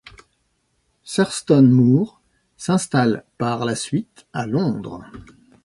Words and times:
Thurston 1.05 1.61
Moore 1.69 2.19
s'installe 2.57 3.23
par 3.37 3.65
la 3.65 3.75
suite 3.75 4.25
à 4.33 4.47
Londres. 4.47 5.03